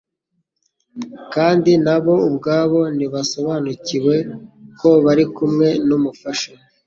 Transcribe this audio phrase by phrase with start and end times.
[1.33, 4.15] kandi nabo ubwabo ntibasobanukirwe
[4.79, 6.51] ko bari kumwe n'umufasha,